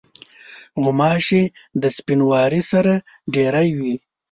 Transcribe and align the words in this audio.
غوماشې 0.83 1.43
د 1.81 1.83
سپینواري 1.97 2.61
سره 2.71 2.93
ډېری 3.33 3.69
وي. 3.77 3.95